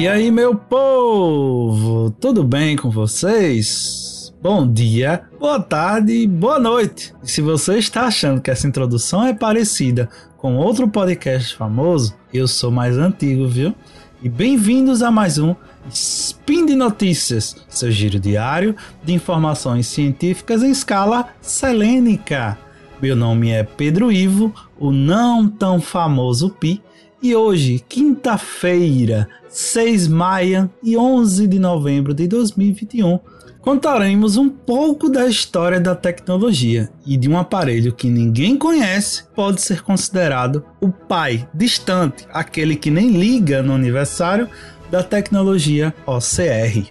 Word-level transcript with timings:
E 0.00 0.08
aí, 0.08 0.30
meu 0.30 0.54
povo, 0.54 2.10
tudo 2.18 2.42
bem 2.42 2.74
com 2.74 2.88
vocês? 2.88 4.32
Bom 4.40 4.66
dia, 4.66 5.24
boa 5.38 5.60
tarde, 5.60 6.26
boa 6.26 6.58
noite. 6.58 7.12
E 7.22 7.30
se 7.30 7.42
você 7.42 7.76
está 7.76 8.06
achando 8.06 8.40
que 8.40 8.50
essa 8.50 8.66
introdução 8.66 9.26
é 9.26 9.34
parecida 9.34 10.08
com 10.38 10.56
outro 10.56 10.88
podcast 10.88 11.54
famoso, 11.54 12.14
eu 12.32 12.48
sou 12.48 12.70
mais 12.70 12.96
antigo, 12.96 13.46
viu? 13.46 13.74
E 14.22 14.28
bem-vindos 14.30 15.02
a 15.02 15.10
mais 15.10 15.36
um 15.36 15.54
Spin 15.90 16.64
de 16.64 16.74
Notícias, 16.74 17.54
seu 17.68 17.90
giro 17.90 18.18
diário 18.18 18.74
de 19.04 19.12
informações 19.12 19.86
científicas 19.86 20.62
em 20.62 20.70
escala 20.70 21.28
selênica. 21.42 22.56
Meu 23.02 23.14
nome 23.14 23.50
é 23.50 23.64
Pedro 23.64 24.10
Ivo, 24.10 24.50
o 24.78 24.92
não 24.92 25.46
tão 25.46 25.78
famoso 25.78 26.48
Pi, 26.48 26.82
e 27.22 27.36
hoje, 27.36 27.84
quinta-feira, 27.86 29.28
6 29.50 30.06
de 30.06 30.12
maio 30.12 30.70
e 30.82 30.96
11 30.96 31.46
de 31.46 31.58
novembro 31.58 32.14
de 32.14 32.28
2021, 32.28 33.18
contaremos 33.60 34.36
um 34.36 34.48
pouco 34.48 35.08
da 35.08 35.26
história 35.26 35.80
da 35.80 35.94
tecnologia 35.94 36.88
e 37.04 37.16
de 37.16 37.28
um 37.28 37.36
aparelho 37.36 37.92
que 37.92 38.08
ninguém 38.08 38.56
conhece 38.56 39.24
pode 39.34 39.60
ser 39.60 39.82
considerado 39.82 40.64
o 40.80 40.88
pai 40.88 41.48
distante, 41.52 42.26
aquele 42.32 42.76
que 42.76 42.90
nem 42.90 43.10
liga 43.10 43.62
no 43.62 43.74
aniversário 43.74 44.48
da 44.90 45.02
tecnologia 45.02 45.94
OCR. 46.06 46.86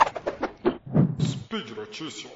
Speed 1.22 1.70
Notícias. 1.76 2.30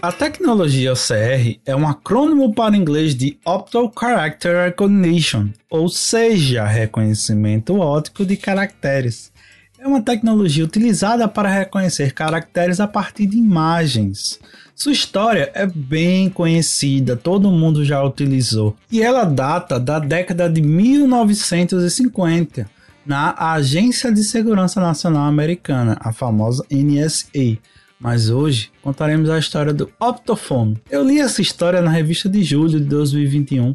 A 0.00 0.12
tecnologia 0.12 0.92
OCR 0.92 1.58
é 1.66 1.74
um 1.74 1.88
acrônimo 1.88 2.54
para 2.54 2.72
o 2.72 2.76
inglês 2.76 3.16
de 3.16 3.36
Optical 3.44 3.92
Character 3.98 4.66
Recognition, 4.66 5.48
ou 5.68 5.88
seja, 5.88 6.64
reconhecimento 6.64 7.80
óptico 7.80 8.24
de 8.24 8.36
caracteres. 8.36 9.32
É 9.76 9.88
uma 9.88 10.00
tecnologia 10.00 10.64
utilizada 10.64 11.26
para 11.26 11.48
reconhecer 11.48 12.12
caracteres 12.12 12.78
a 12.78 12.86
partir 12.86 13.26
de 13.26 13.38
imagens. 13.38 14.38
Sua 14.72 14.92
história 14.92 15.50
é 15.52 15.66
bem 15.66 16.30
conhecida, 16.30 17.16
todo 17.16 17.50
mundo 17.50 17.84
já 17.84 18.00
utilizou, 18.00 18.76
e 18.92 19.02
ela 19.02 19.24
data 19.24 19.80
da 19.80 19.98
década 19.98 20.48
de 20.48 20.62
1950 20.62 22.70
na 23.04 23.34
Agência 23.36 24.12
de 24.12 24.22
Segurança 24.22 24.80
Nacional 24.80 25.24
Americana, 25.24 25.98
a 26.00 26.12
famosa 26.12 26.64
NSA 26.70 27.58
mas 28.00 28.30
hoje 28.30 28.70
contaremos 28.82 29.28
a 29.28 29.38
história 29.38 29.72
do 29.72 29.90
Optophone. 29.98 30.80
Eu 30.90 31.02
li 31.02 31.18
essa 31.18 31.42
história 31.42 31.80
na 31.80 31.90
revista 31.90 32.28
de 32.28 32.42
julho 32.42 32.80
de 32.80 32.86
2021 32.86 33.74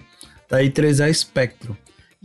da 0.49 0.61
I3A 0.61 1.13
Spectrum. 1.13 1.75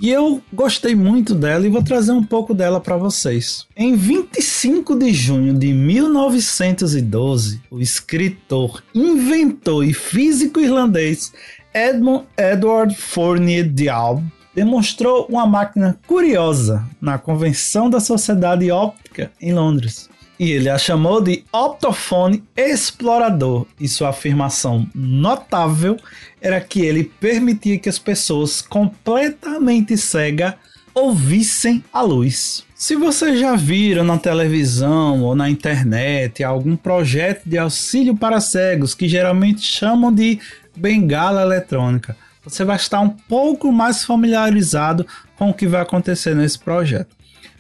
E 0.00 0.10
eu 0.10 0.40
gostei 0.52 0.94
muito 0.94 1.34
dela 1.34 1.66
e 1.66 1.70
vou 1.70 1.82
trazer 1.82 2.12
um 2.12 2.22
pouco 2.22 2.54
dela 2.54 2.80
para 2.80 2.96
vocês. 2.96 3.66
Em 3.76 3.96
25 3.96 4.94
de 4.94 5.12
junho 5.12 5.52
de 5.52 5.72
1912, 5.72 7.60
o 7.68 7.80
escritor, 7.80 8.80
inventor 8.94 9.84
e 9.84 9.92
físico 9.92 10.60
irlandês 10.60 11.32
Edmund 11.74 12.26
Edward 12.36 12.94
Fournier 12.94 13.68
Dialb 13.68 14.24
demonstrou 14.54 15.26
uma 15.28 15.46
máquina 15.46 15.98
curiosa 16.06 16.88
na 17.00 17.18
Convenção 17.18 17.90
da 17.90 17.98
Sociedade 17.98 18.70
Óptica 18.70 19.32
em 19.40 19.52
Londres 19.52 20.08
e 20.38 20.52
ele 20.52 20.68
a 20.68 20.78
chamou 20.78 21.20
de 21.20 21.44
optofone 21.52 22.44
explorador. 22.56 23.66
E 23.80 23.88
sua 23.88 24.10
afirmação 24.10 24.86
notável 24.94 25.96
era 26.40 26.60
que 26.60 26.80
ele 26.80 27.04
permitia 27.04 27.78
que 27.78 27.88
as 27.88 27.98
pessoas 27.98 28.60
completamente 28.60 29.96
cegas 29.96 30.54
ouvissem 30.94 31.82
a 31.92 32.02
luz. 32.02 32.64
Se 32.74 32.94
vocês 32.94 33.40
já 33.40 33.56
viram 33.56 34.04
na 34.04 34.18
televisão 34.18 35.22
ou 35.22 35.34
na 35.34 35.50
internet 35.50 36.44
algum 36.44 36.76
projeto 36.76 37.42
de 37.44 37.58
auxílio 37.58 38.16
para 38.16 38.40
cegos 38.40 38.94
que 38.94 39.08
geralmente 39.08 39.62
chamam 39.62 40.12
de 40.12 40.38
bengala 40.76 41.42
eletrônica, 41.42 42.16
você 42.42 42.64
vai 42.64 42.76
estar 42.76 43.00
um 43.00 43.10
pouco 43.10 43.72
mais 43.72 44.04
familiarizado 44.04 45.06
com 45.36 45.50
o 45.50 45.54
que 45.54 45.66
vai 45.66 45.82
acontecer 45.82 46.34
nesse 46.34 46.58
projeto. 46.58 47.17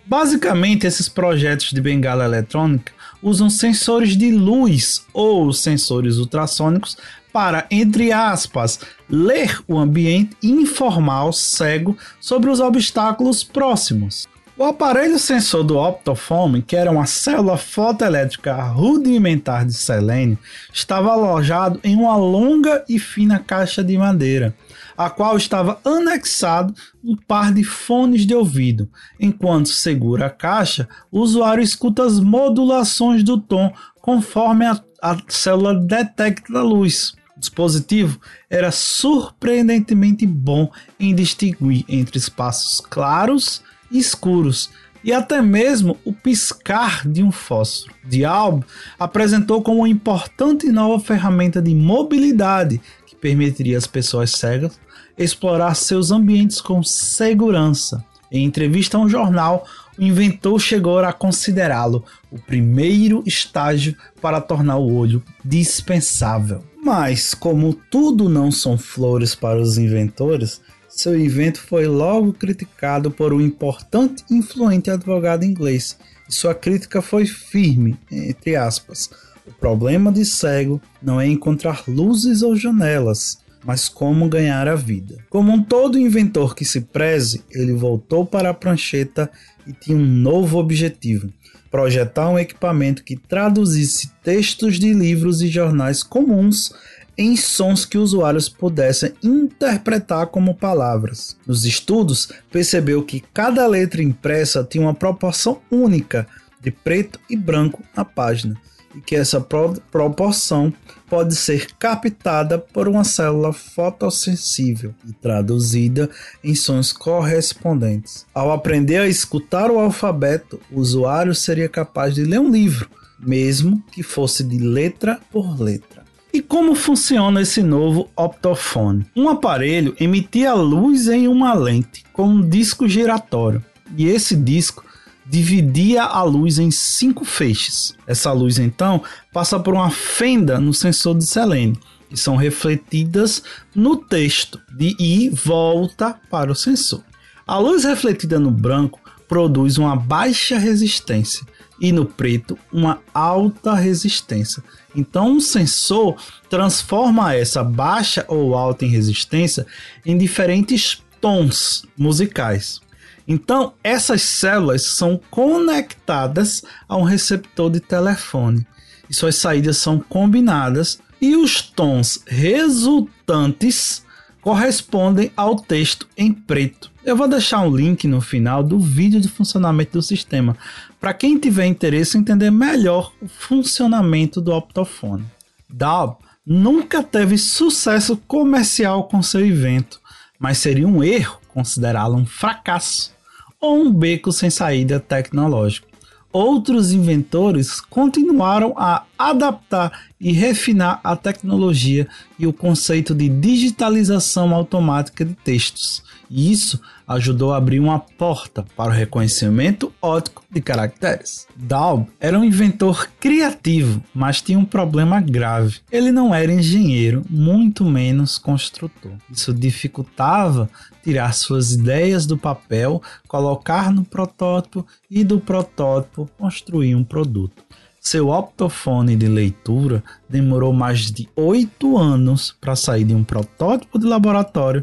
Basicamente, 0.08 0.86
esses 0.86 1.06
projetos 1.06 1.70
de 1.70 1.82
bengala 1.82 2.24
eletrônica 2.24 2.94
usam 3.22 3.50
sensores 3.50 4.16
de 4.16 4.30
luz 4.32 5.04
ou 5.12 5.52
sensores 5.52 6.16
ultrassônicos 6.16 6.96
para, 7.30 7.66
entre 7.70 8.10
aspas, 8.10 8.80
ler 9.06 9.60
o 9.68 9.78
ambiente 9.78 10.34
e 10.42 10.50
informar 10.50 11.26
o 11.26 11.32
cego 11.32 11.94
sobre 12.18 12.48
os 12.48 12.58
obstáculos 12.58 13.44
próximos. 13.44 14.26
O 14.56 14.64
aparelho 14.64 15.18
sensor 15.18 15.62
do 15.62 15.76
Optophone, 15.76 16.62
que 16.62 16.74
era 16.74 16.90
uma 16.90 17.04
célula 17.04 17.58
fotoelétrica 17.58 18.54
rudimentar 18.54 19.66
de 19.66 19.74
selênio, 19.74 20.38
estava 20.72 21.12
alojado 21.12 21.78
em 21.84 21.94
uma 21.94 22.16
longa 22.16 22.82
e 22.88 22.98
fina 22.98 23.38
caixa 23.38 23.84
de 23.84 23.98
madeira 23.98 24.54
a 24.98 25.08
qual 25.08 25.36
estava 25.36 25.80
anexado 25.84 26.74
um 27.04 27.14
par 27.14 27.54
de 27.54 27.62
fones 27.62 28.26
de 28.26 28.34
ouvido. 28.34 28.90
Enquanto 29.20 29.68
segura 29.68 30.26
a 30.26 30.30
caixa, 30.30 30.88
o 31.08 31.20
usuário 31.20 31.62
escuta 31.62 32.02
as 32.02 32.18
modulações 32.18 33.22
do 33.22 33.38
tom 33.38 33.72
conforme 34.02 34.66
a, 34.66 34.82
a 35.00 35.16
célula 35.28 35.72
detecta 35.76 36.58
a 36.58 36.62
luz. 36.62 37.14
O 37.36 37.38
dispositivo 37.38 38.18
era 38.50 38.72
surpreendentemente 38.72 40.26
bom 40.26 40.68
em 40.98 41.14
distinguir 41.14 41.84
entre 41.88 42.18
espaços 42.18 42.80
claros 42.80 43.62
e 43.92 43.98
escuros 44.00 44.68
e 45.04 45.12
até 45.12 45.40
mesmo 45.40 45.96
o 46.04 46.12
piscar 46.12 47.06
de 47.06 47.22
um 47.22 47.30
fósforo. 47.30 47.94
Dialb 48.04 48.64
apresentou 48.98 49.62
como 49.62 49.78
uma 49.78 49.88
importante 49.88 50.72
nova 50.72 50.98
ferramenta 50.98 51.62
de 51.62 51.72
mobilidade 51.72 52.80
que 53.06 53.14
permitiria 53.14 53.78
às 53.78 53.86
pessoas 53.86 54.32
cegas 54.32 54.76
explorar 55.18 55.74
seus 55.74 56.10
ambientes 56.10 56.60
com 56.60 56.82
segurança. 56.82 58.04
Em 58.30 58.44
entrevista 58.44 58.96
a 58.96 59.00
um 59.00 59.08
jornal, 59.08 59.66
o 59.98 60.02
inventor 60.02 60.60
chegou 60.60 60.98
a 60.98 61.12
considerá-lo 61.12 62.04
o 62.30 62.38
primeiro 62.38 63.22
estágio 63.26 63.96
para 64.20 64.40
tornar 64.40 64.76
o 64.76 64.94
olho 64.94 65.22
dispensável. 65.44 66.62
Mas, 66.84 67.34
como 67.34 67.74
tudo 67.90 68.28
não 68.28 68.52
são 68.52 68.78
flores 68.78 69.34
para 69.34 69.60
os 69.60 69.78
inventores, 69.78 70.60
seu 70.88 71.18
invento 71.18 71.60
foi 71.60 71.86
logo 71.86 72.32
criticado 72.32 73.10
por 73.10 73.32
um 73.32 73.40
importante 73.40 74.24
e 74.30 74.34
influente 74.34 74.90
advogado 74.90 75.44
inglês. 75.44 75.98
E 76.28 76.34
sua 76.34 76.54
crítica 76.54 77.00
foi 77.00 77.26
firme, 77.26 77.98
entre 78.10 78.56
aspas. 78.56 79.10
O 79.46 79.52
problema 79.52 80.12
de 80.12 80.24
cego 80.24 80.80
não 81.02 81.20
é 81.20 81.26
encontrar 81.26 81.82
luzes 81.88 82.42
ou 82.42 82.54
janelas, 82.54 83.38
mas 83.64 83.88
como 83.88 84.28
ganhar 84.28 84.68
a 84.68 84.74
vida. 84.74 85.16
Como 85.28 85.52
um 85.52 85.62
todo 85.62 85.98
inventor 85.98 86.54
que 86.54 86.64
se 86.64 86.80
preze, 86.80 87.42
ele 87.50 87.72
voltou 87.72 88.24
para 88.24 88.50
a 88.50 88.54
prancheta 88.54 89.30
e 89.66 89.72
tinha 89.72 89.96
um 89.96 90.06
novo 90.06 90.58
objetivo: 90.58 91.32
projetar 91.70 92.30
um 92.30 92.38
equipamento 92.38 93.04
que 93.04 93.16
traduzisse 93.16 94.10
textos 94.22 94.78
de 94.78 94.92
livros 94.92 95.42
e 95.42 95.48
jornais 95.48 96.02
comuns 96.02 96.72
em 97.16 97.36
sons 97.36 97.84
que 97.84 97.98
usuários 97.98 98.48
pudessem 98.48 99.12
interpretar 99.22 100.28
como 100.28 100.54
palavras. 100.54 101.36
Nos 101.44 101.64
estudos, 101.64 102.28
percebeu 102.50 103.02
que 103.02 103.20
cada 103.34 103.66
letra 103.66 104.00
impressa 104.00 104.62
tinha 104.62 104.84
uma 104.84 104.94
proporção 104.94 105.60
única 105.68 106.28
de 106.60 106.70
preto 106.70 107.18
e 107.28 107.36
branco 107.36 107.82
na 107.96 108.04
página 108.04 108.56
que 109.04 109.16
essa 109.16 109.40
pro 109.40 109.74
proporção 109.90 110.72
pode 111.08 111.34
ser 111.34 111.68
captada 111.78 112.58
por 112.58 112.86
uma 112.86 113.04
célula 113.04 113.52
fotossensível 113.52 114.94
e 115.08 115.12
traduzida 115.12 116.10
em 116.44 116.54
sons 116.54 116.92
correspondentes. 116.92 118.26
Ao 118.34 118.52
aprender 118.52 118.98
a 118.98 119.08
escutar 119.08 119.70
o 119.70 119.78
alfabeto, 119.78 120.60
o 120.70 120.80
usuário 120.80 121.34
seria 121.34 121.68
capaz 121.68 122.14
de 122.14 122.24
ler 122.24 122.40
um 122.40 122.50
livro, 122.50 122.90
mesmo 123.18 123.82
que 123.90 124.02
fosse 124.02 124.44
de 124.44 124.58
letra 124.58 125.18
por 125.30 125.60
letra. 125.60 125.98
E 126.32 126.42
como 126.42 126.74
funciona 126.74 127.40
esse 127.40 127.62
novo 127.62 128.08
optofone? 128.14 129.06
Um 129.16 129.28
aparelho 129.28 129.96
emitia 129.98 130.52
luz 130.52 131.08
em 131.08 131.26
uma 131.26 131.54
lente 131.54 132.04
com 132.12 132.28
um 132.28 132.46
disco 132.46 132.86
giratório, 132.86 133.64
e 133.96 134.06
esse 134.06 134.36
disco 134.36 134.84
dividia 135.28 136.04
a 136.04 136.22
luz 136.22 136.58
em 136.58 136.70
cinco 136.70 137.24
feixes. 137.24 137.94
Essa 138.06 138.32
luz 138.32 138.58
então 138.58 139.02
passa 139.32 139.60
por 139.60 139.74
uma 139.74 139.90
fenda 139.90 140.58
no 140.58 140.72
sensor 140.72 141.16
de 141.16 141.26
selênio 141.26 141.78
e 142.10 142.16
são 142.16 142.36
refletidas 142.36 143.42
no 143.74 143.96
texto 143.96 144.60
de 144.74 144.96
e 144.98 145.28
volta 145.28 146.18
para 146.30 146.50
o 146.50 146.56
sensor. 146.56 147.02
A 147.46 147.58
luz 147.58 147.84
refletida 147.84 148.38
no 148.38 148.50
branco 148.50 149.00
produz 149.28 149.76
uma 149.76 149.94
baixa 149.94 150.58
resistência 150.58 151.46
e 151.80 151.92
no 151.92 152.04
preto 152.04 152.58
uma 152.72 153.00
alta 153.12 153.74
resistência. 153.74 154.62
Então, 154.96 155.32
um 155.32 155.40
sensor 155.40 156.16
transforma 156.48 157.34
essa 157.34 157.62
baixa 157.62 158.24
ou 158.26 158.54
alta 158.54 158.84
em 158.84 158.88
resistência 158.88 159.66
em 160.04 160.16
diferentes 160.16 161.02
tons 161.20 161.84
musicais. 161.96 162.80
Então, 163.28 163.74
essas 163.84 164.22
células 164.22 164.84
são 164.84 165.20
conectadas 165.30 166.62
a 166.88 166.96
um 166.96 167.02
receptor 167.02 167.70
de 167.70 167.78
telefone 167.78 168.66
e 169.08 169.14
suas 169.14 169.36
saídas 169.36 169.76
são 169.76 170.00
combinadas 170.00 170.98
e 171.20 171.36
os 171.36 171.60
tons 171.60 172.22
resultantes 172.26 174.02
correspondem 174.40 175.30
ao 175.36 175.56
texto 175.56 176.08
em 176.16 176.32
preto. 176.32 176.90
Eu 177.04 177.16
vou 177.16 177.28
deixar 177.28 177.60
um 177.60 177.74
link 177.74 178.08
no 178.08 178.22
final 178.22 178.62
do 178.62 178.78
vídeo 178.78 179.20
de 179.20 179.28
funcionamento 179.28 179.92
do 179.92 180.02
sistema 180.02 180.56
para 180.98 181.12
quem 181.12 181.38
tiver 181.38 181.66
interesse 181.66 182.16
em 182.16 182.20
entender 182.20 182.50
melhor 182.50 183.12
o 183.20 183.28
funcionamento 183.28 184.40
do 184.40 184.52
optofone. 184.52 185.26
Dalb 185.68 186.16
nunca 186.46 187.02
teve 187.02 187.36
sucesso 187.36 188.16
comercial 188.26 189.04
com 189.04 189.22
seu 189.22 189.44
evento, 189.44 190.00
mas 190.38 190.56
seria 190.58 190.88
um 190.88 191.04
erro 191.04 191.38
considerá-lo 191.48 192.16
um 192.16 192.24
fracasso 192.24 193.17
ou 193.60 193.82
um 193.82 193.92
beco 193.92 194.32
sem 194.32 194.50
saída 194.50 195.00
tecnológico. 195.00 195.88
Outros 196.32 196.92
inventores 196.92 197.80
continuaram 197.80 198.74
a 198.76 199.04
adaptar 199.18 200.06
e 200.20 200.32
refinar 200.32 201.00
a 201.02 201.16
tecnologia 201.16 202.06
e 202.38 202.46
o 202.46 202.52
conceito 202.52 203.14
de 203.14 203.28
digitalização 203.28 204.54
automática 204.54 205.24
de 205.24 205.34
textos, 205.34 206.02
e 206.30 206.52
isso 206.52 206.80
ajudou 207.06 207.54
a 207.54 207.56
abrir 207.56 207.80
uma 207.80 207.98
porta 207.98 208.64
para 208.76 208.90
o 208.90 208.94
reconhecimento 208.94 209.90
óptico 210.00 210.44
de 210.50 210.60
caracteres. 210.60 211.46
Daub 211.56 212.06
era 212.20 212.38
um 212.38 212.44
inventor 212.44 213.08
criativo, 213.18 214.02
mas 214.14 214.42
tinha 214.42 214.58
um 214.58 214.64
problema 214.64 215.20
grave. 215.20 215.78
Ele 215.90 216.12
não 216.12 216.34
era 216.34 216.52
engenheiro, 216.52 217.24
muito 217.30 217.82
menos 217.84 218.36
construtor. 218.36 219.12
Isso 219.32 219.54
dificultava 219.54 220.68
tirar 221.02 221.32
suas 221.32 221.72
ideias 221.72 222.26
do 222.26 222.36
papel, 222.36 223.02
colocar 223.26 223.90
no 223.90 224.04
protótipo 224.04 224.86
e 225.10 225.24
do 225.24 225.40
protótipo 225.40 226.28
construir 226.36 226.94
um 226.94 227.02
produto. 227.02 227.64
Seu 228.10 228.30
optofone 228.30 229.14
de 229.14 229.28
leitura 229.28 230.02
demorou 230.26 230.72
mais 230.72 231.12
de 231.12 231.28
oito 231.36 231.98
anos 231.98 232.56
para 232.58 232.74
sair 232.74 233.04
de 233.04 233.14
um 233.14 233.22
protótipo 233.22 233.98
de 233.98 234.06
laboratório 234.06 234.82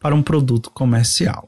para 0.00 0.14
um 0.14 0.22
produto 0.22 0.70
comercial. 0.70 1.46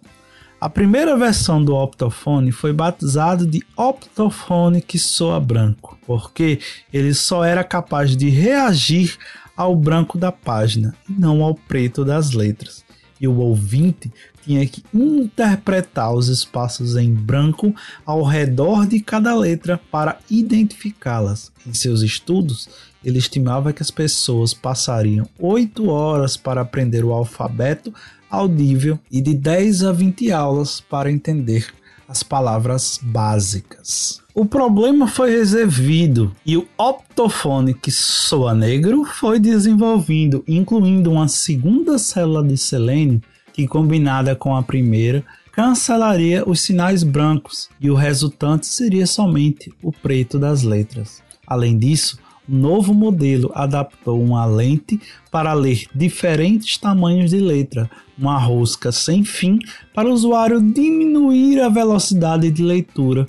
A 0.60 0.68
primeira 0.68 1.16
versão 1.16 1.64
do 1.64 1.74
optofone 1.74 2.52
foi 2.52 2.74
batizado 2.74 3.46
de 3.46 3.62
optofone 3.74 4.82
que 4.82 4.98
soa 4.98 5.40
branco, 5.40 5.98
porque 6.06 6.58
ele 6.92 7.14
só 7.14 7.42
era 7.42 7.64
capaz 7.64 8.14
de 8.14 8.28
reagir 8.28 9.16
ao 9.56 9.74
branco 9.74 10.18
da 10.18 10.30
página 10.30 10.94
não 11.08 11.42
ao 11.42 11.54
preto 11.54 12.04
das 12.04 12.32
letras. 12.32 12.84
E 13.20 13.28
o 13.28 13.36
ouvinte 13.38 14.12
tinha 14.42 14.66
que 14.66 14.82
interpretar 14.92 16.12
os 16.12 16.28
espaços 16.28 16.96
em 16.96 17.12
branco 17.12 17.74
ao 18.04 18.22
redor 18.22 18.86
de 18.86 19.00
cada 19.00 19.34
letra 19.34 19.80
para 19.90 20.18
identificá-las. 20.30 21.50
Em 21.66 21.72
seus 21.72 22.02
estudos, 22.02 22.68
ele 23.04 23.18
estimava 23.18 23.72
que 23.72 23.82
as 23.82 23.90
pessoas 23.90 24.52
passariam 24.52 25.28
8 25.38 25.88
horas 25.88 26.36
para 26.36 26.60
aprender 26.60 27.04
o 27.04 27.12
alfabeto 27.12 27.94
audível 28.30 28.98
e 29.10 29.20
de 29.20 29.34
10 29.34 29.84
a 29.84 29.92
20 29.92 30.32
aulas 30.32 30.80
para 30.80 31.10
entender 31.10 31.72
as 32.08 32.22
palavras 32.22 32.98
básicas. 33.02 34.22
O 34.34 34.44
problema 34.44 35.06
foi 35.06 35.30
resolvido 35.30 36.32
e 36.44 36.56
o 36.56 36.66
optofone 36.76 37.72
que 37.72 37.90
soa 37.90 38.52
negro 38.52 39.04
foi 39.04 39.38
desenvolvido, 39.38 40.42
incluindo 40.46 41.12
uma 41.12 41.28
segunda 41.28 41.98
célula 41.98 42.42
de 42.42 42.56
selênio 42.56 43.22
que, 43.52 43.68
combinada 43.68 44.34
com 44.34 44.56
a 44.56 44.62
primeira, 44.62 45.24
cancelaria 45.52 46.42
os 46.48 46.60
sinais 46.60 47.04
brancos 47.04 47.68
e 47.80 47.88
o 47.88 47.94
resultante 47.94 48.66
seria 48.66 49.06
somente 49.06 49.72
o 49.80 49.92
preto 49.92 50.36
das 50.36 50.64
letras. 50.64 51.22
Além 51.46 51.78
disso, 51.78 52.18
novo 52.48 52.92
modelo 52.92 53.50
adaptou 53.54 54.22
uma 54.22 54.44
lente 54.44 55.00
para 55.30 55.52
ler 55.52 55.86
diferentes 55.94 56.76
tamanhos 56.78 57.30
de 57.30 57.40
letra, 57.40 57.90
uma 58.18 58.38
rosca 58.38 58.92
sem 58.92 59.24
fim 59.24 59.58
para 59.94 60.08
o 60.08 60.12
usuário 60.12 60.60
diminuir 60.60 61.60
a 61.60 61.68
velocidade 61.68 62.50
de 62.50 62.62
leitura 62.62 63.26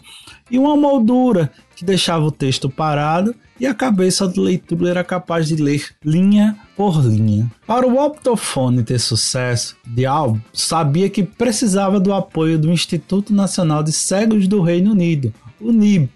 e 0.50 0.60
uma 0.60 0.76
moldura 0.76 1.52
que 1.76 1.84
deixava 1.84 2.26
o 2.26 2.32
texto 2.32 2.70
parado 2.70 3.36
e 3.60 3.66
a 3.66 3.74
cabeça 3.74 4.28
de 4.28 4.40
leitura 4.40 4.90
era 4.90 5.04
capaz 5.04 5.48
de 5.48 5.56
ler 5.56 5.88
linha 6.04 6.58
por 6.76 7.04
linha. 7.04 7.50
Para 7.66 7.88
o 7.88 7.98
optofone 7.98 8.84
ter 8.84 9.00
sucesso, 9.00 9.78
Diallo 9.86 10.42
sabia 10.54 11.10
que 11.10 11.24
precisava 11.24 12.00
do 12.00 12.14
apoio 12.14 12.60
do 12.60 12.72
Instituto 12.72 13.34
Nacional 13.34 13.82
de 13.82 13.92
Cegos 13.92 14.48
do 14.48 14.62
Reino 14.62 14.92
Unido, 14.92 15.34
o 15.60 15.72
NIB, 15.72 16.10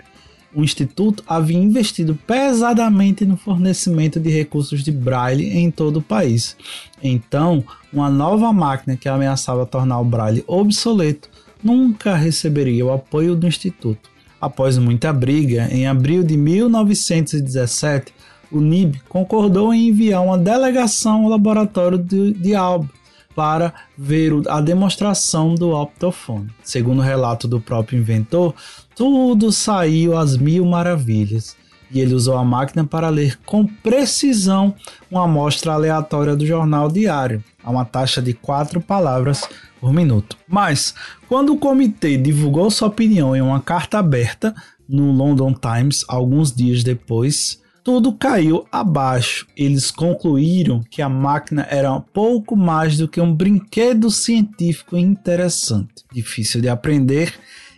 o 0.53 0.63
Instituto 0.63 1.23
havia 1.27 1.57
investido 1.57 2.17
pesadamente 2.27 3.25
no 3.25 3.37
fornecimento 3.37 4.19
de 4.19 4.29
recursos 4.29 4.83
de 4.83 4.91
braille 4.91 5.49
em 5.57 5.69
todo 5.69 5.97
o 5.97 6.01
país. 6.01 6.55
Então, 7.01 7.63
uma 7.93 8.09
nova 8.09 8.51
máquina 8.51 8.97
que 8.97 9.07
ameaçava 9.07 9.65
tornar 9.65 9.99
o 9.99 10.05
braille 10.05 10.43
obsoleto 10.47 11.29
nunca 11.63 12.15
receberia 12.15 12.85
o 12.85 12.91
apoio 12.91 13.35
do 13.35 13.47
Instituto. 13.47 14.09
Após 14.41 14.77
muita 14.77 15.11
briga, 15.11 15.67
em 15.71 15.85
abril 15.85 16.23
de 16.23 16.37
1917, 16.37 18.13
o 18.51 18.61
NIB 18.61 19.01
concordou 19.07 19.73
em 19.73 19.89
enviar 19.89 20.23
uma 20.23 20.37
delegação 20.37 21.23
ao 21.23 21.29
laboratório 21.29 21.97
de, 21.97 22.33
de 22.33 22.55
Alba 22.55 22.89
para 23.35 23.73
ver 23.97 24.33
a 24.49 24.59
demonstração 24.59 25.55
do 25.55 25.71
optofone. 25.71 26.49
Segundo 26.63 26.99
o 26.99 27.03
relato 27.03 27.47
do 27.47 27.59
próprio 27.59 27.99
inventor, 27.99 28.53
tudo 28.95 29.51
saiu 29.51 30.17
às 30.17 30.35
mil 30.35 30.65
maravilhas 30.65 31.55
e 31.91 31.99
ele 31.99 32.13
usou 32.13 32.37
a 32.37 32.45
máquina 32.45 32.85
para 32.85 33.09
ler 33.09 33.39
com 33.45 33.65
precisão 33.65 34.73
uma 35.09 35.23
amostra 35.23 35.73
aleatória 35.73 36.35
do 36.35 36.45
jornal 36.45 36.89
diário, 36.89 37.43
a 37.63 37.71
uma 37.71 37.85
taxa 37.85 38.21
de 38.21 38.33
quatro 38.33 38.79
palavras 38.79 39.47
por 39.79 39.91
minuto. 39.91 40.37
Mas, 40.47 40.93
quando 41.27 41.53
o 41.53 41.57
comitê 41.57 42.17
divulgou 42.17 42.69
sua 42.69 42.87
opinião 42.87 43.35
em 43.35 43.41
uma 43.41 43.59
carta 43.59 43.97
aberta 43.97 44.53
no 44.87 45.11
London 45.11 45.53
Times 45.53 46.03
alguns 46.07 46.51
dias 46.51 46.83
depois, 46.83 47.59
tudo 47.89 48.13
caiu 48.13 48.67
abaixo. 48.71 49.47
Eles 49.57 49.89
concluíram 49.89 50.83
que 50.91 51.01
a 51.01 51.09
máquina 51.09 51.65
era 51.71 51.99
pouco 51.99 52.55
mais 52.55 52.99
do 52.99 53.07
que 53.07 53.19
um 53.19 53.33
brinquedo 53.33 54.11
científico 54.11 54.95
interessante, 54.95 56.05
difícil 56.13 56.61
de 56.61 56.69
aprender 56.69 57.33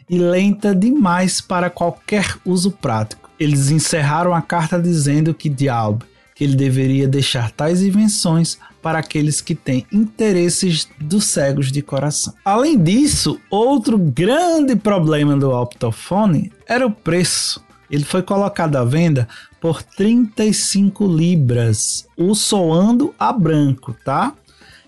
e 0.10 0.18
lenta 0.18 0.75
demais 0.75 1.39
para 1.39 1.70
qualquer 1.70 2.36
uso 2.44 2.72
prático. 2.72 3.30
Eles 3.39 3.72
encerraram 3.72 4.36
a 4.36 4.41
carta 4.41 4.77
dizendo 4.77 5.34
que 5.34 5.48
Dialb 5.48 6.03
que 6.36 6.44
ele 6.44 6.56
deveria 6.56 7.08
deixar 7.08 7.50
tais 7.50 7.82
invenções 7.82 8.58
para 8.82 9.00
aqueles 9.00 9.39
que 9.39 9.56
têm 9.56 9.86
interesses 9.94 10.89
dos 11.00 11.24
cegos 11.24 11.72
de 11.72 11.82
coração. 11.82 12.34
Além 12.44 12.77
disso, 12.77 13.39
outro 13.50 13.98
grande 13.98 14.75
problema 14.75 15.38
do 15.38 15.51
optofone 15.51 16.51
era 16.68 16.86
o 16.86 16.91
preço. 16.91 17.63
Ele 17.91 18.05
foi 18.05 18.24
colocado 18.24 18.77
à 18.77 18.86
venda 18.86 19.27
por 19.60 19.83
35 19.83 21.05
libras, 21.05 22.07
o 22.17 22.33
soando 22.33 23.13
a 23.19 23.33
branco, 23.33 23.93
tá? 24.05 24.33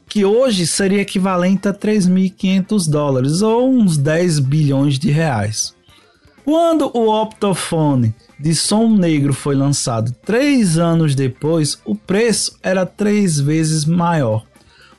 Que 0.08 0.24
hoje 0.24 0.66
seria 0.66 1.02
equivalente 1.02 1.68
a 1.68 1.74
3.500 1.74 2.90
dólares 2.90 3.42
ou 3.42 3.70
uns 3.70 3.98
10 3.98 4.40
bilhões 4.40 4.98
de 4.98 5.12
reais. 5.12 5.76
Quando 6.46 6.90
o 6.94 7.10
optofone 7.10 8.16
de 8.40 8.56
som 8.56 8.90
negro 8.90 9.34
foi 9.34 9.56
lançado 9.56 10.14
três 10.26 10.78
anos 10.78 11.14
depois, 11.14 11.78
o 11.86 11.96
preço 11.96 12.58
era 12.64 12.86
três 12.86 13.40
vezes 13.40 13.86
maior. 13.86 14.46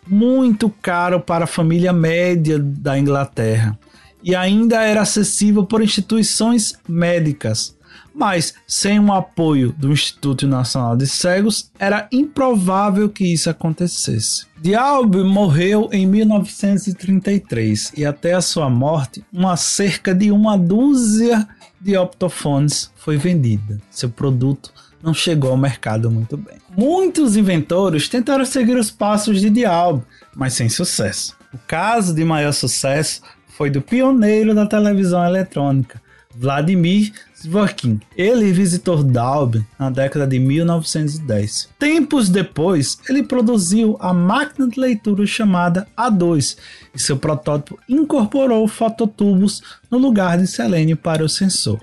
Muito 0.06 0.68
caro 0.68 1.20
para 1.20 1.44
a 1.44 1.48
família 1.48 1.92
média 1.92 2.58
da 2.58 2.98
Inglaterra 2.98 3.78
e 4.22 4.34
ainda 4.34 4.82
era 4.82 5.02
acessível 5.02 5.64
por 5.64 5.82
instituições 5.82 6.74
médicas 6.88 7.74
mas 8.14 8.54
sem 8.66 9.00
o 9.00 9.12
apoio 9.12 9.72
do 9.72 9.92
Instituto 9.92 10.46
Nacional 10.46 10.96
de 10.96 11.06
Cegos, 11.06 11.70
era 11.78 12.08
improvável 12.12 13.08
que 13.08 13.24
isso 13.24 13.50
acontecesse. 13.50 14.46
Dialb 14.62 15.16
morreu 15.24 15.88
em 15.92 16.06
1933 16.06 17.92
e 17.96 18.06
até 18.06 18.34
a 18.34 18.40
sua 18.40 18.70
morte, 18.70 19.24
uma 19.32 19.56
cerca 19.56 20.14
de 20.14 20.30
uma 20.30 20.56
dúzia 20.56 21.46
de 21.80 21.96
optofones 21.96 22.90
foi 22.96 23.16
vendida. 23.16 23.80
Seu 23.90 24.08
produto 24.08 24.72
não 25.02 25.12
chegou 25.12 25.50
ao 25.50 25.56
mercado 25.56 26.10
muito 26.10 26.36
bem. 26.36 26.56
Muitos 26.74 27.36
inventores 27.36 28.08
tentaram 28.08 28.44
seguir 28.46 28.76
os 28.76 28.90
passos 28.90 29.40
de 29.40 29.50
Dialb, 29.50 30.02
mas 30.34 30.54
sem 30.54 30.68
sucesso. 30.68 31.36
O 31.52 31.58
caso 31.66 32.14
de 32.14 32.24
maior 32.24 32.52
sucesso 32.52 33.20
foi 33.48 33.68
do 33.68 33.82
pioneiro 33.82 34.54
da 34.54 34.66
televisão 34.66 35.24
eletrônica, 35.24 36.00
Vladimir 36.34 37.12
Dworkin. 37.44 38.00
Ele 38.16 38.52
visitou 38.52 39.02
Dalby 39.02 39.64
na 39.78 39.90
década 39.90 40.26
de 40.26 40.38
1910. 40.38 41.68
Tempos 41.78 42.28
depois, 42.28 42.98
ele 43.08 43.22
produziu 43.22 43.96
a 44.00 44.12
máquina 44.12 44.68
de 44.68 44.80
leitura 44.80 45.26
chamada 45.26 45.86
A2 45.96 46.56
e 46.94 46.98
seu 46.98 47.16
protótipo 47.16 47.78
incorporou 47.88 48.66
fototubos 48.66 49.62
no 49.90 49.98
lugar 49.98 50.38
de 50.38 50.46
selênio 50.46 50.96
para 50.96 51.24
o 51.24 51.28
sensor. 51.28 51.80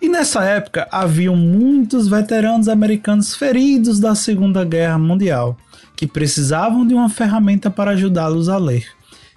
E 0.00 0.08
nessa 0.08 0.44
época 0.44 0.86
haviam 0.92 1.34
muitos 1.34 2.06
veteranos 2.06 2.68
americanos 2.68 3.34
feridos 3.34 3.98
da 3.98 4.14
Segunda 4.14 4.64
Guerra 4.64 4.98
Mundial 4.98 5.56
que 5.96 6.06
precisavam 6.06 6.86
de 6.86 6.94
uma 6.94 7.08
ferramenta 7.08 7.68
para 7.68 7.90
ajudá-los 7.90 8.48
a 8.48 8.56
ler. 8.56 8.86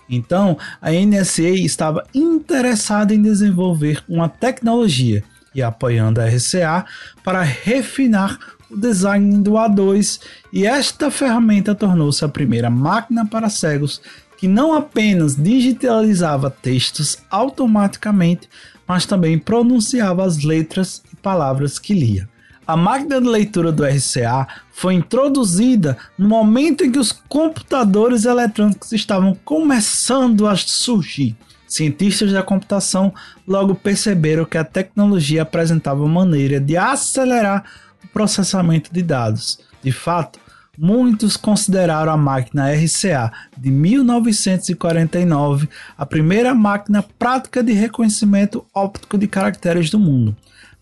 Então, 0.08 0.58
a 0.80 0.92
NSA 0.92 1.50
estava 1.50 2.06
interessada 2.14 3.16
em 3.16 3.22
desenvolver 3.22 4.04
uma 4.08 4.30
tecnologia 4.30 5.24
e 5.54 5.62
apoiando 5.62 6.22
a 6.22 6.26
RCA 6.26 6.86
para 7.24 7.42
refinar 7.42 8.38
o 8.70 8.78
design 8.78 9.42
do 9.44 9.52
A2, 9.52 10.22
e 10.52 10.66
esta 10.66 11.12
ferramenta 11.12 11.76
tornou-se 11.76 12.24
a 12.24 12.30
primeira 12.30 12.70
máquina 12.70 13.26
para 13.26 13.50
cegos 13.50 14.02
que 14.38 14.48
não 14.48 14.74
apenas 14.74 15.36
digitalizava 15.36 16.50
textos 16.50 17.18
automaticamente, 17.30 18.50
mas 18.88 19.06
também 19.06 19.38
pronunciava 19.38 20.26
as 20.26 20.44
letras 20.44 21.04
e 21.14 21.16
palavras 21.16 21.78
que 21.78 21.94
lia. 21.94 22.28
A 22.66 22.76
máquina 22.78 23.20
de 23.20 23.28
leitura 23.28 23.72
do 23.72 23.84
RCA 23.84 24.48
foi 24.72 24.94
introduzida 24.94 25.98
no 26.18 26.28
momento 26.28 26.84
em 26.84 26.92
que 26.92 26.98
os 26.98 27.12
computadores 27.12 28.26
eletrônicos 28.26 28.92
estavam 28.94 29.38
começando 29.44 30.48
a 30.48 30.56
surgir. 30.56 31.36
Cientistas 31.72 32.34
da 32.34 32.44
computação 32.44 33.14
logo 33.48 33.74
perceberam 33.74 34.44
que 34.44 34.58
a 34.58 34.64
tecnologia 34.66 35.44
apresentava 35.44 36.06
maneira 36.06 36.60
de 36.60 36.76
acelerar 36.76 37.64
o 38.04 38.10
processamento 38.10 38.94
de 38.94 39.02
dados. 39.02 39.58
De 39.82 39.90
fato, 39.90 40.38
muitos 40.78 41.38
consideraram 41.38 42.12
a 42.12 42.18
máquina 42.18 42.70
RCA 42.74 43.32
de 43.58 43.72
1949 43.72 45.70
a 45.98 46.06
primeira 46.06 46.54
máquina 46.54 47.02
prática 47.18 47.64
de 47.64 47.72
reconhecimento 47.72 48.66
óptico 48.76 49.18
de 49.18 49.30
caracteres 49.30 49.90
do 49.90 49.98
mundo. 49.98 50.36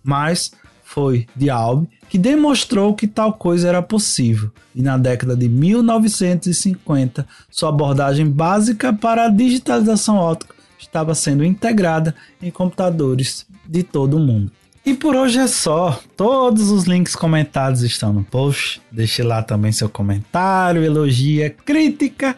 Mas 0.03 0.51
foi 0.84 1.27
de 1.36 1.51
Albi 1.51 1.88
que 2.10 2.17
demonstrou 2.17 2.96
que 2.96 3.05
tal 3.05 3.34
coisa 3.34 3.69
era 3.69 3.84
possível, 3.84 4.50
e 4.74 4.81
na 4.81 4.98
década 4.98 5.36
de 5.36 5.48
1950, 5.48 7.27
sua 7.51 7.69
abordagem 7.69 8.27
básica 8.27 8.91
para 8.91 9.25
a 9.25 9.29
digitalização 9.29 10.15
óptica 10.15 10.58
estava 10.79 11.13
sendo 11.13 11.43
integrada 11.43 12.15
em 12.41 12.50
computadores 12.50 13.45
de 13.67 13.83
todo 13.83 14.17
o 14.17 14.19
mundo. 14.19 14.51
E 14.86 14.93
por 14.93 15.15
hoje 15.15 15.38
é 15.38 15.48
só. 15.48 16.01
Todos 16.15 16.71
os 16.71 16.86
links 16.86 17.15
comentados 17.15 17.83
estão 17.83 18.12
no 18.13 18.24
post. 18.24 18.81
Deixe 18.91 19.21
lá 19.21 19.43
também 19.43 19.71
seu 19.71 19.89
comentário, 19.89 20.83
elogia, 20.83 21.50
crítica 21.50 22.36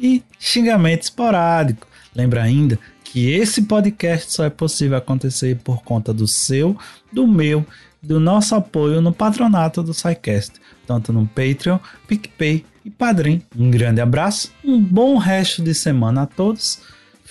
e 0.00 0.22
xingamento 0.38 1.02
esporádico. 1.02 1.86
Lembra 2.14 2.42
ainda 2.42 2.78
que 3.04 3.30
esse 3.30 3.62
podcast 3.62 4.32
só 4.32 4.44
é 4.44 4.50
possível 4.50 4.96
acontecer 4.96 5.58
por 5.62 5.82
conta 5.82 6.12
do 6.12 6.26
seu, 6.26 6.76
do 7.12 7.26
meu 7.26 7.64
do 8.02 8.18
nosso 8.18 8.54
apoio 8.54 9.00
no 9.00 9.12
patronato 9.12 9.82
do 9.82 9.94
SciCast, 9.94 10.54
tanto 10.86 11.12
no 11.12 11.26
Patreon, 11.26 11.78
PicPay 12.08 12.64
e 12.84 12.90
Padrim. 12.90 13.40
Um 13.56 13.70
grande 13.70 14.00
abraço, 14.00 14.52
um 14.64 14.82
bom 14.82 15.16
resto 15.16 15.62
de 15.62 15.72
semana 15.72 16.22
a 16.22 16.26
todos, 16.26 16.80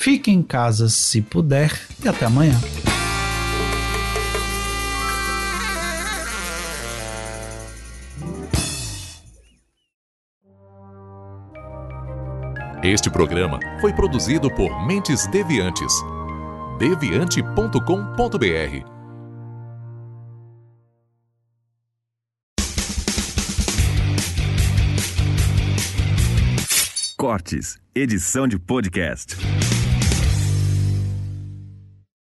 fique 0.01 0.31
em 0.31 0.41
casa 0.41 0.89
se 0.89 1.21
puder 1.21 1.79
e 2.03 2.09
até 2.09 2.25
amanhã. 2.25 2.59
Este 12.83 13.11
programa 13.11 13.59
foi 13.79 13.93
produzido 13.93 14.49
por 14.55 14.87
Mentes 14.87 15.27
Deviantes. 15.27 15.93
deviante.com.br 16.79 18.89
Cortes, 27.15 27.77
edição 27.93 28.47
de 28.47 28.57
podcast. 28.57 29.37